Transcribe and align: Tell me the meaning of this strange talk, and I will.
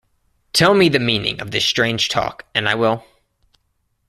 Tell 0.51 0.73
me 0.73 0.89
the 0.89 0.97
meaning 0.97 1.39
of 1.41 1.51
this 1.51 1.63
strange 1.63 2.09
talk, 2.09 2.45
and 2.55 2.67
I 2.67 2.73
will. 2.73 3.05